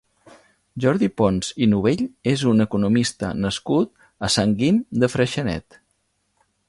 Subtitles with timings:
[0.85, 2.01] Jordi Pons i Novell
[2.31, 3.93] és un economista nascut
[4.29, 5.79] a Sant Guim de Freixenet.